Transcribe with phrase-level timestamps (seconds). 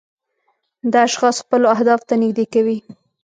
[0.91, 2.77] دا اشخاص خپلو اهدافو ته نږدې کوي.